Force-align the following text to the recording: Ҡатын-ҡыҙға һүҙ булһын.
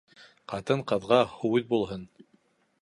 Ҡатын-ҡыҙға 0.53 1.21
һүҙ 1.35 1.69
булһын. 1.75 2.09